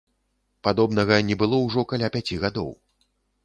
Падобнага 0.67 1.19
не 1.29 1.37
было 1.43 1.61
ўжо 1.67 1.87
каля 1.95 2.13
пяці 2.19 2.43
гадоў. 2.49 2.77